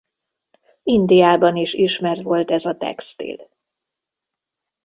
[0.83, 3.49] Indiában is ismert volt ez a textil.